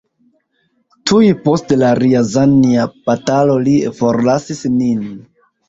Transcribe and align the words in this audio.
Tuj 1.11 1.29
post 1.43 1.73
la 1.83 1.91
Rjazanja 2.01 2.89
batalo 3.11 3.61
li 3.69 3.79
forlasis 4.03 4.67
nin. 4.83 5.09